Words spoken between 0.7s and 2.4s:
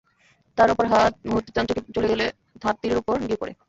অপর হাত মুহূর্তে ডান চোখে চলে গেলে